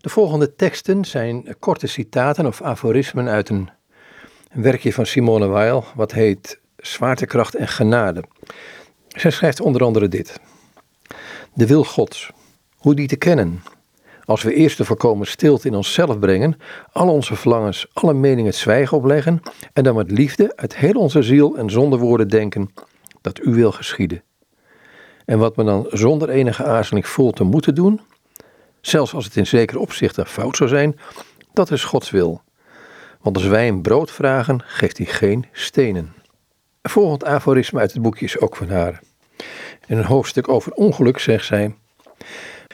De 0.00 0.08
volgende 0.08 0.54
teksten 0.54 1.04
zijn 1.04 1.56
korte 1.58 1.86
citaten 1.86 2.46
of 2.46 2.62
aforismen 2.62 3.28
uit 3.28 3.48
een 3.48 3.70
werkje 4.52 4.92
van 4.92 5.06
Simone 5.06 5.46
Weil, 5.46 5.84
wat 5.94 6.12
heet 6.12 6.60
Zwaartekracht 6.76 7.54
en 7.54 7.68
Genade. 7.68 8.24
Zij 9.08 9.30
schrijft 9.30 9.60
onder 9.60 9.84
andere 9.84 10.08
dit. 10.08 10.40
De 11.54 11.66
wil 11.66 11.84
Gods, 11.84 12.30
hoe 12.76 12.94
die 12.94 13.08
te 13.08 13.16
kennen? 13.16 13.62
Als 14.24 14.42
we 14.42 14.54
eerst 14.54 14.76
de 14.76 14.84
voorkomen 14.84 15.26
stilte 15.26 15.68
in 15.68 15.74
onszelf 15.74 16.18
brengen, 16.18 16.56
al 16.92 17.08
onze 17.08 17.36
verlangens, 17.36 17.86
alle 17.92 18.14
meningen 18.14 18.54
zwijgen 18.54 18.96
opleggen 18.96 19.42
en 19.72 19.84
dan 19.84 19.94
met 19.94 20.10
liefde 20.10 20.56
uit 20.56 20.76
heel 20.76 20.94
onze 20.94 21.22
ziel 21.22 21.56
en 21.56 21.70
zonder 21.70 21.98
woorden 21.98 22.28
denken 22.28 22.70
dat 23.20 23.40
u 23.44 23.54
wil 23.54 23.72
geschieden. 23.72 24.22
En 25.24 25.38
wat 25.38 25.56
men 25.56 25.66
dan 25.66 25.86
zonder 25.90 26.28
enige 26.28 26.64
aarzeling 26.64 27.06
voelt 27.06 27.36
te 27.36 27.44
moeten 27.44 27.74
doen, 27.74 28.00
zelfs 28.80 29.14
als 29.14 29.24
het 29.24 29.36
in 29.36 29.46
zekere 29.46 29.78
opzichten 29.78 30.26
fout 30.26 30.56
zou 30.56 30.68
zijn, 30.68 30.98
dat 31.52 31.70
is 31.70 31.84
Gods 31.84 32.10
wil. 32.10 32.42
Want 33.20 33.36
als 33.36 33.46
wij 33.46 33.64
hem 33.64 33.82
brood 33.82 34.10
vragen, 34.10 34.62
geeft 34.64 34.96
hij 34.96 35.06
geen 35.06 35.46
stenen. 35.52 36.14
Volgend 36.82 37.24
aforisme 37.24 37.80
uit 37.80 37.92
het 37.92 38.02
boekje 38.02 38.24
is 38.24 38.38
ook 38.38 38.56
van 38.56 38.68
haar. 38.68 39.00
In 39.86 39.96
een 39.96 40.04
hoofdstuk 40.04 40.48
over 40.48 40.72
ongeluk 40.72 41.18
zegt 41.18 41.44
zij: 41.44 41.74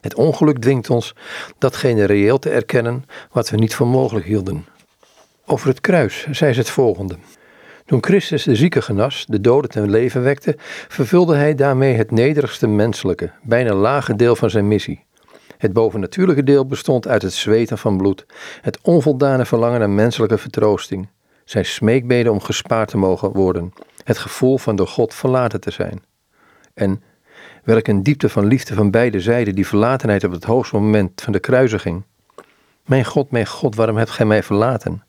Het 0.00 0.14
ongeluk 0.14 0.58
dwingt 0.58 0.90
ons 0.90 1.14
datgene 1.58 2.04
reëel 2.04 2.38
te 2.38 2.50
erkennen 2.50 3.04
wat 3.32 3.50
we 3.50 3.56
niet 3.56 3.74
voor 3.74 3.86
mogelijk 3.86 4.26
hielden. 4.26 4.66
Over 5.46 5.68
het 5.68 5.80
kruis 5.80 6.26
zei 6.30 6.52
ze 6.52 6.58
het 6.58 6.70
volgende. 6.70 7.16
Toen 7.86 8.04
Christus 8.04 8.42
de 8.42 8.56
zieke 8.56 8.82
genas, 8.82 9.24
de 9.28 9.40
doden 9.40 9.70
ten 9.70 9.90
leven 9.90 10.22
wekte, 10.22 10.56
vervulde 10.88 11.36
hij 11.36 11.54
daarmee 11.54 11.94
het 11.94 12.10
nederigste 12.10 12.66
menselijke, 12.66 13.30
bijna 13.42 13.74
lage 13.74 14.16
deel 14.16 14.36
van 14.36 14.50
zijn 14.50 14.68
missie. 14.68 15.04
Het 15.58 15.72
bovennatuurlijke 15.72 16.42
deel 16.42 16.66
bestond 16.66 17.08
uit 17.08 17.22
het 17.22 17.32
zweten 17.32 17.78
van 17.78 17.96
bloed, 17.96 18.26
het 18.60 18.78
onvoldane 18.82 19.46
verlangen 19.46 19.78
naar 19.78 19.90
menselijke 19.90 20.38
vertroosting, 20.38 21.08
zijn 21.44 21.64
smeekbeden 21.64 22.32
om 22.32 22.40
gespaard 22.40 22.88
te 22.88 22.96
mogen 22.96 23.32
worden, 23.32 23.72
het 24.04 24.18
gevoel 24.18 24.58
van 24.58 24.76
door 24.76 24.86
God 24.86 25.14
verlaten 25.14 25.60
te 25.60 25.70
zijn. 25.70 26.02
En 26.74 27.02
welk 27.64 27.86
een 27.86 28.02
diepte 28.02 28.28
van 28.28 28.46
liefde 28.46 28.74
van 28.74 28.90
beide 28.90 29.20
zijden 29.20 29.54
die 29.54 29.66
verlatenheid 29.66 30.24
op 30.24 30.32
het 30.32 30.44
hoogste 30.44 30.76
moment 30.76 31.20
van 31.22 31.32
de 31.32 31.40
kruisiging. 31.40 32.02
Mijn 32.86 33.04
God, 33.04 33.30
mijn 33.30 33.46
God, 33.46 33.74
waarom 33.74 33.96
hebt 33.96 34.10
gij 34.10 34.26
mij 34.26 34.42
verlaten? 34.42 35.02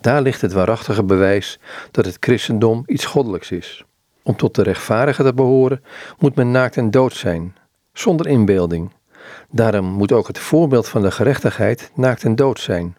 Daar 0.00 0.22
ligt 0.22 0.40
het 0.40 0.52
waarachtige 0.52 1.04
bewijs 1.04 1.58
dat 1.90 2.04
het 2.04 2.16
christendom 2.20 2.82
iets 2.86 3.04
goddelijks 3.04 3.50
is. 3.50 3.84
Om 4.22 4.36
tot 4.36 4.54
de 4.54 4.62
rechtvaardigen 4.62 5.24
te 5.24 5.34
behoren, 5.34 5.84
moet 6.18 6.34
men 6.34 6.50
naakt 6.50 6.76
en 6.76 6.90
dood 6.90 7.14
zijn, 7.14 7.56
zonder 7.92 8.26
inbeelding. 8.26 8.90
Daarom 9.50 9.84
moet 9.84 10.12
ook 10.12 10.26
het 10.26 10.38
voorbeeld 10.38 10.88
van 10.88 11.02
de 11.02 11.10
gerechtigheid 11.10 11.90
naakt 11.94 12.24
en 12.24 12.36
dood 12.36 12.60
zijn. 12.60 12.96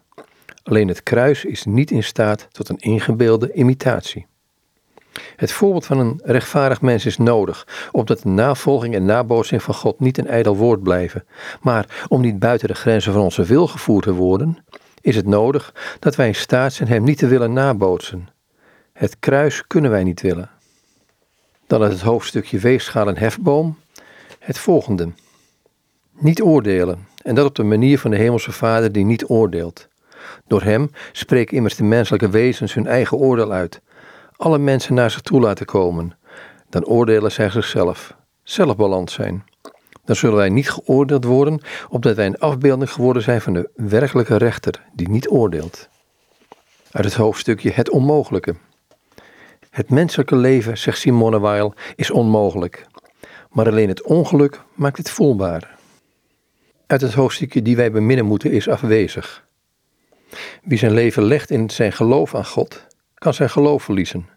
Alleen 0.62 0.88
het 0.88 1.02
kruis 1.02 1.44
is 1.44 1.64
niet 1.64 1.90
in 1.90 2.04
staat 2.04 2.48
tot 2.50 2.68
een 2.68 2.78
ingebeelde 2.78 3.52
imitatie. 3.52 4.26
Het 5.36 5.52
voorbeeld 5.52 5.86
van 5.86 5.98
een 5.98 6.20
rechtvaardig 6.24 6.80
mens 6.80 7.06
is 7.06 7.16
nodig, 7.16 7.88
opdat 7.92 8.22
de 8.22 8.28
navolging 8.28 8.94
en 8.94 9.04
nabootsing 9.04 9.62
van 9.62 9.74
God 9.74 10.00
niet 10.00 10.18
een 10.18 10.26
ijdel 10.26 10.56
woord 10.56 10.82
blijven. 10.82 11.24
Maar 11.60 12.06
om 12.08 12.20
niet 12.20 12.38
buiten 12.38 12.68
de 12.68 12.74
grenzen 12.74 13.12
van 13.12 13.22
onze 13.22 13.44
wil 13.44 13.66
gevoerd 13.66 14.04
te 14.04 14.12
worden, 14.12 14.58
is 15.00 15.16
het 15.16 15.26
nodig 15.26 15.74
dat 15.98 16.16
wij 16.16 16.26
in 16.26 16.34
staat 16.34 16.72
zijn 16.72 16.88
Hem 16.88 17.04
niet 17.04 17.18
te 17.18 17.26
willen 17.26 17.52
nabootsen. 17.52 18.28
Het 18.92 19.18
kruis 19.18 19.66
kunnen 19.66 19.90
wij 19.90 20.04
niet 20.04 20.20
willen. 20.20 20.50
Dan 21.66 21.82
uit 21.82 21.92
het 21.92 22.00
hoofdstukje 22.00 22.58
Weegschaal 22.58 23.08
en 23.08 23.18
Hefboom 23.18 23.78
het 24.38 24.58
volgende. 24.58 25.08
Niet 26.18 26.42
oordelen, 26.42 27.08
en 27.22 27.34
dat 27.34 27.46
op 27.46 27.54
de 27.54 27.62
manier 27.62 27.98
van 27.98 28.10
de 28.10 28.16
Hemelse 28.16 28.52
Vader 28.52 28.92
die 28.92 29.04
niet 29.04 29.24
oordeelt. 29.28 29.88
Door 30.46 30.62
Hem 30.62 30.90
spreken 31.12 31.56
immers 31.56 31.76
de 31.76 31.84
menselijke 31.84 32.28
wezens 32.28 32.74
hun 32.74 32.86
eigen 32.86 33.16
oordeel 33.16 33.52
uit, 33.52 33.80
alle 34.36 34.58
mensen 34.58 34.94
naar 34.94 35.10
zich 35.10 35.20
toe 35.20 35.40
laten 35.40 35.66
komen, 35.66 36.16
dan 36.68 36.84
oordelen 36.84 37.32
zij 37.32 37.50
zichzelf, 37.50 38.16
zelfbalans 38.42 39.12
zijn. 39.12 39.44
Dan 40.04 40.16
zullen 40.16 40.36
wij 40.36 40.48
niet 40.48 40.70
geoordeeld 40.70 41.24
worden, 41.24 41.60
opdat 41.88 42.16
wij 42.16 42.26
een 42.26 42.38
afbeelding 42.38 42.92
geworden 42.92 43.22
zijn 43.22 43.40
van 43.40 43.52
de 43.52 43.70
werkelijke 43.74 44.36
rechter, 44.36 44.82
die 44.92 45.08
niet 45.08 45.28
oordeelt. 45.28 45.88
Uit 46.90 47.04
het 47.04 47.14
hoofdstukje 47.14 47.70
Het 47.70 47.90
Onmogelijke. 47.90 48.54
Het 49.70 49.90
menselijke 49.90 50.36
leven, 50.36 50.78
zegt 50.78 50.98
Simone 50.98 51.38
Weil, 51.38 51.74
is 51.96 52.10
onmogelijk. 52.10 52.86
Maar 53.50 53.68
alleen 53.68 53.88
het 53.88 54.02
ongeluk 54.02 54.60
maakt 54.74 54.96
het 54.96 55.10
voelbaar. 55.10 55.73
Uit 56.86 57.00
het 57.00 57.14
hoofdstukje 57.14 57.62
Die 57.62 57.76
wij 57.76 57.90
beminnen 57.90 58.26
moeten 58.26 58.52
is 58.52 58.68
afwezig. 58.68 59.46
Wie 60.62 60.78
zijn 60.78 60.92
leven 60.92 61.22
legt 61.22 61.50
in 61.50 61.70
zijn 61.70 61.92
geloof 61.92 62.34
aan 62.34 62.46
God, 62.46 62.86
kan 63.14 63.34
zijn 63.34 63.50
geloof 63.50 63.82
verliezen. 63.82 64.28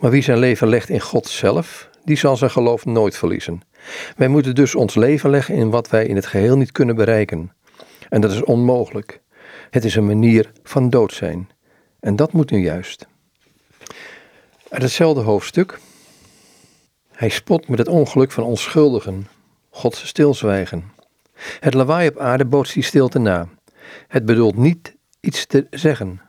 Maar 0.00 0.10
wie 0.10 0.22
zijn 0.22 0.38
leven 0.38 0.68
legt 0.68 0.88
in 0.88 1.00
God 1.00 1.26
zelf, 1.26 1.90
die 2.04 2.16
zal 2.16 2.36
zijn 2.36 2.50
geloof 2.50 2.84
nooit 2.84 3.16
verliezen. 3.16 3.62
Wij 4.16 4.28
moeten 4.28 4.54
dus 4.54 4.74
ons 4.74 4.94
leven 4.94 5.30
leggen 5.30 5.54
in 5.54 5.70
wat 5.70 5.90
wij 5.90 6.06
in 6.06 6.16
het 6.16 6.26
geheel 6.26 6.56
niet 6.56 6.72
kunnen 6.72 6.96
bereiken. 6.96 7.52
En 8.08 8.20
dat 8.20 8.32
is 8.32 8.42
onmogelijk. 8.44 9.20
Het 9.70 9.84
is 9.84 9.94
een 9.94 10.06
manier 10.06 10.52
van 10.62 10.90
dood 10.90 11.12
zijn. 11.12 11.50
En 12.00 12.16
dat 12.16 12.32
moet 12.32 12.50
nu 12.50 12.58
juist. 12.58 13.06
Uit 14.68 14.82
hetzelfde 14.82 15.20
hoofdstuk. 15.20 15.78
Hij 17.12 17.28
spot 17.28 17.68
met 17.68 17.78
het 17.78 17.88
ongeluk 17.88 18.32
van 18.32 18.44
onschuldigen, 18.44 19.28
Gods 19.70 20.06
stilzwijgen. 20.06 20.98
Het 21.60 21.74
lawaai 21.74 22.08
op 22.08 22.18
aarde 22.18 22.44
bootst 22.44 22.74
die 22.74 22.82
stilte 22.82 23.18
na. 23.18 23.48
Het 24.08 24.24
bedoelt 24.24 24.56
niet 24.56 24.96
iets 25.20 25.46
te 25.46 25.66
zeggen, 25.70 26.20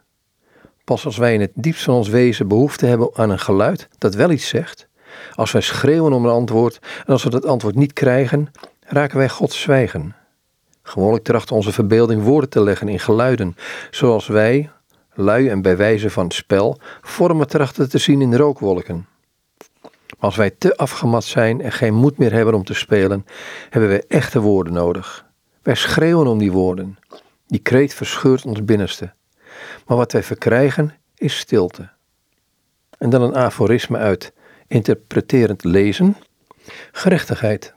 Pas 0.83 1.05
als 1.05 1.17
wij 1.17 1.33
in 1.33 1.41
het 1.41 1.51
diepst 1.53 1.83
van 1.83 1.93
ons 1.93 2.09
wezen 2.09 2.47
behoefte 2.47 2.85
hebben 2.85 3.09
aan 3.13 3.29
een 3.29 3.39
geluid 3.39 3.87
dat 3.97 4.15
wel 4.15 4.31
iets 4.31 4.47
zegt, 4.47 4.87
als 5.35 5.51
wij 5.51 5.61
schreeuwen 5.61 6.13
om 6.13 6.25
een 6.25 6.31
antwoord 6.31 6.79
en 7.05 7.13
als 7.13 7.23
we 7.23 7.29
dat 7.29 7.45
antwoord 7.45 7.75
niet 7.75 7.93
krijgen, 7.93 8.51
raken 8.79 9.17
wij 9.17 9.29
God 9.29 9.53
zwijgen. 9.53 10.15
Gewoonlijk 10.83 11.23
trachten 11.23 11.55
onze 11.55 11.71
verbeelding 11.71 12.23
woorden 12.23 12.49
te 12.49 12.63
leggen 12.63 12.87
in 12.89 12.99
geluiden, 12.99 13.55
zoals 13.91 14.27
wij, 14.27 14.69
lui 15.13 15.49
en 15.49 15.61
bij 15.61 15.77
wijze 15.77 16.09
van 16.09 16.31
spel, 16.31 16.79
vormen 17.01 17.47
trachten 17.47 17.89
te 17.89 17.97
zien 17.97 18.21
in 18.21 18.35
rookwolken. 18.35 19.07
Maar 20.19 20.29
als 20.29 20.35
wij 20.35 20.49
te 20.49 20.77
afgemat 20.77 21.23
zijn 21.23 21.61
en 21.61 21.71
geen 21.71 21.93
moed 21.93 22.17
meer 22.17 22.31
hebben 22.31 22.53
om 22.53 22.63
te 22.63 22.73
spelen, 22.73 23.25
hebben 23.69 23.89
wij 23.89 24.03
echte 24.07 24.39
woorden 24.39 24.73
nodig. 24.73 25.25
Wij 25.61 25.75
schreeuwen 25.75 26.27
om 26.27 26.37
die 26.37 26.51
woorden. 26.51 26.97
Die 27.47 27.59
kreet 27.59 27.93
verscheurt 27.93 28.45
ons 28.45 28.65
binnenste. 28.65 29.13
Maar 29.85 29.97
wat 29.97 30.11
wij 30.11 30.23
verkrijgen 30.23 30.93
is 31.15 31.37
stilte. 31.37 31.89
En 32.97 33.09
dan 33.09 33.21
een 33.21 33.35
aforisme 33.35 33.97
uit 33.97 34.33
interpreterend 34.67 35.63
lezen. 35.63 36.17
Gerechtigheid. 36.91 37.73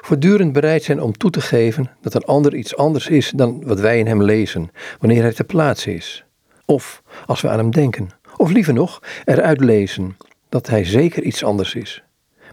Voortdurend 0.00 0.52
bereid 0.52 0.82
zijn 0.82 1.00
om 1.00 1.12
toe 1.12 1.30
te 1.30 1.40
geven 1.40 1.90
dat 2.00 2.14
een 2.14 2.24
ander 2.24 2.54
iets 2.54 2.76
anders 2.76 3.08
is 3.08 3.30
dan 3.30 3.64
wat 3.64 3.80
wij 3.80 3.98
in 3.98 4.06
hem 4.06 4.22
lezen, 4.22 4.70
wanneer 4.98 5.22
hij 5.22 5.32
ter 5.32 5.44
plaatse 5.44 5.94
is. 5.94 6.24
Of 6.64 7.02
als 7.26 7.40
we 7.40 7.48
aan 7.48 7.58
hem 7.58 7.70
denken. 7.70 8.10
Of 8.36 8.50
liever 8.50 8.74
nog, 8.74 9.02
eruit 9.24 9.60
lezen 9.60 10.16
dat 10.54 10.66
hij 10.66 10.84
zeker 10.84 11.22
iets 11.22 11.44
anders 11.44 11.74
is. 11.74 12.02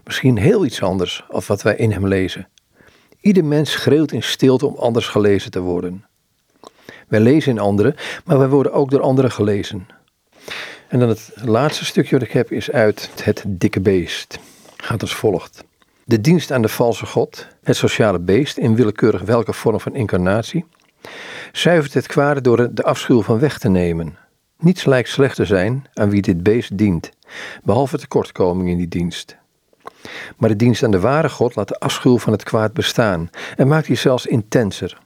Misschien 0.04 0.38
heel 0.38 0.64
iets 0.64 0.82
anders 0.82 1.24
of 1.28 1.46
wat 1.46 1.62
wij 1.62 1.76
in 1.76 1.92
hem 1.92 2.06
lezen. 2.06 2.48
Ieder 3.20 3.44
mens 3.44 3.72
schreeuwt 3.72 4.12
in 4.12 4.22
stilte 4.22 4.66
om 4.66 4.74
anders 4.76 5.06
gelezen 5.06 5.50
te 5.50 5.60
worden. 5.60 6.04
Wij 7.08 7.20
lezen 7.20 7.50
in 7.50 7.58
anderen, 7.58 7.94
maar 8.24 8.38
wij 8.38 8.48
worden 8.48 8.72
ook 8.72 8.90
door 8.90 9.00
anderen 9.00 9.30
gelezen. 9.30 9.86
En 10.88 10.98
dan 10.98 11.08
het 11.08 11.32
laatste 11.44 11.84
stukje 11.84 12.18
wat 12.18 12.28
ik 12.28 12.32
heb 12.32 12.52
is 12.52 12.70
uit 12.70 13.10
het 13.22 13.44
dikke 13.46 13.80
beest. 13.80 14.38
Gaat 14.76 15.00
als 15.00 15.14
volgt. 15.14 15.64
De 16.04 16.20
dienst 16.20 16.52
aan 16.52 16.62
de 16.62 16.68
valse 16.68 17.06
god, 17.06 17.46
het 17.62 17.76
sociale 17.76 18.20
beest 18.20 18.56
in 18.56 18.74
willekeurig 18.74 19.22
welke 19.22 19.52
vorm 19.52 19.80
van 19.80 19.94
incarnatie, 19.94 20.64
zuivert 21.52 21.94
het 21.94 22.06
kwade 22.06 22.40
door 22.40 22.74
de 22.74 22.82
afschuw 22.82 23.22
van 23.22 23.38
weg 23.38 23.58
te 23.58 23.68
nemen. 23.68 24.16
Niets 24.58 24.84
lijkt 24.84 25.08
slecht 25.08 25.36
te 25.36 25.44
zijn 25.44 25.86
aan 25.94 26.10
wie 26.10 26.22
dit 26.22 26.42
beest 26.42 26.78
dient, 26.78 27.10
behalve 27.64 27.98
tekortkoming 27.98 28.68
in 28.68 28.76
die 28.76 28.88
dienst. 28.88 29.36
Maar 30.36 30.48
de 30.48 30.56
dienst 30.56 30.82
aan 30.82 30.90
de 30.90 31.00
ware 31.00 31.28
God 31.28 31.54
laat 31.54 31.68
de 31.68 31.78
afschuw 31.78 32.18
van 32.18 32.32
het 32.32 32.42
kwaad 32.42 32.72
bestaan 32.72 33.30
en 33.56 33.68
maakt 33.68 33.86
die 33.86 33.96
zelfs 33.96 34.26
intenser. 34.26 34.98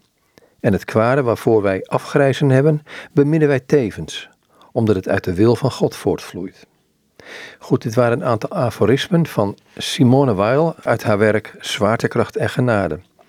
En 0.61 0.73
het 0.73 0.85
kwade 0.85 1.23
waarvoor 1.23 1.63
wij 1.63 1.83
afgrijzen 1.85 2.51
hebben, 2.51 2.83
beminnen 3.13 3.49
wij 3.49 3.61
tevens, 3.61 4.29
omdat 4.73 4.97
het 4.97 5.09
uit 5.09 5.25
de 5.25 5.35
wil 5.35 5.57
van 5.57 5.71
God 5.71 5.97
voortvloeit. 5.97 6.67
Goed, 7.59 7.83
dit 7.83 7.95
waren 7.95 8.21
een 8.21 8.27
aantal 8.27 8.51
aforismen 8.51 9.27
van 9.27 9.59
Simone 9.77 10.35
Weil 10.35 10.75
uit 10.83 11.03
haar 11.03 11.19
werk 11.19 11.55
Zwaartekracht 11.61 12.37
en 12.37 12.49
Genade. 12.49 13.01